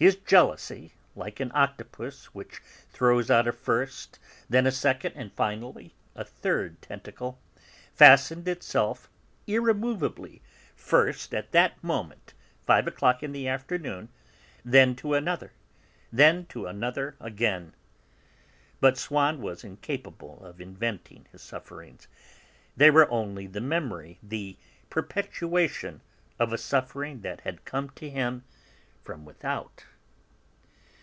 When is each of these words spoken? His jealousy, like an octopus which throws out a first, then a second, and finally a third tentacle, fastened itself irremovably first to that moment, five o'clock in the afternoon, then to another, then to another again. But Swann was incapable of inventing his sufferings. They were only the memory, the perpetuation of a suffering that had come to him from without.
His 0.00 0.14
jealousy, 0.14 0.92
like 1.16 1.40
an 1.40 1.50
octopus 1.56 2.26
which 2.26 2.60
throws 2.92 3.32
out 3.32 3.48
a 3.48 3.52
first, 3.52 4.20
then 4.48 4.64
a 4.64 4.70
second, 4.70 5.14
and 5.16 5.32
finally 5.32 5.92
a 6.14 6.22
third 6.24 6.80
tentacle, 6.80 7.40
fastened 7.94 8.46
itself 8.46 9.10
irremovably 9.48 10.40
first 10.76 11.32
to 11.32 11.44
that 11.50 11.82
moment, 11.82 12.32
five 12.62 12.86
o'clock 12.86 13.24
in 13.24 13.32
the 13.32 13.48
afternoon, 13.48 14.08
then 14.64 14.94
to 14.94 15.14
another, 15.14 15.52
then 16.12 16.46
to 16.46 16.66
another 16.66 17.16
again. 17.18 17.72
But 18.80 18.98
Swann 18.98 19.42
was 19.42 19.64
incapable 19.64 20.44
of 20.46 20.60
inventing 20.60 21.26
his 21.32 21.42
sufferings. 21.42 22.06
They 22.76 22.88
were 22.92 23.10
only 23.10 23.48
the 23.48 23.60
memory, 23.60 24.20
the 24.22 24.58
perpetuation 24.90 26.02
of 26.38 26.52
a 26.52 26.56
suffering 26.58 27.22
that 27.22 27.40
had 27.40 27.64
come 27.64 27.90
to 27.96 28.08
him 28.08 28.44
from 29.02 29.24
without. 29.24 29.86